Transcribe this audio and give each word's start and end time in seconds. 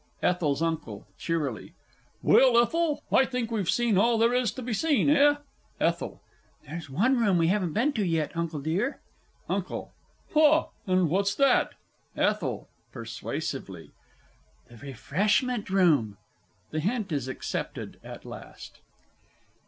ETHEL'S 0.23 0.63
UNCLE 0.63 1.05
(cheerily). 1.19 1.75
Well, 2.23 2.57
Ethel, 2.57 3.03
I 3.11 3.23
think 3.23 3.51
we've 3.51 3.69
seen 3.69 3.99
all 3.99 4.17
there 4.17 4.33
is 4.33 4.51
to 4.53 4.63
be 4.63 4.73
seen, 4.73 5.11
eh? 5.11 5.35
ETHEL. 5.79 6.19
There's 6.65 6.89
one 6.89 7.19
room 7.19 7.37
we 7.37 7.49
haven't 7.49 7.73
been 7.73 7.89
into 7.89 8.03
yet, 8.03 8.35
Uncle, 8.35 8.59
dear. 8.61 8.99
UNCLE. 9.47 9.93
Ha 10.33 10.69
and 10.87 11.07
what's 11.07 11.35
that? 11.35 11.75
ETHEL 12.17 12.67
(persuasively). 12.91 13.91
The 14.69 14.77
Refreshment 14.77 15.69
Room. 15.69 16.17
[_The 16.73 16.79
hint 16.79 17.11
is 17.11 17.27
accepted 17.27 17.99
at 18.03 18.25
last. 18.25 18.79